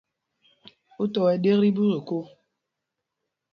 Ú 1.01 1.05
tɔ 1.13 1.19
wɛ́ 1.25 1.33
ɗēk 1.33 1.43
tí 1.61 1.69
ɓīkōkō? 1.77 2.17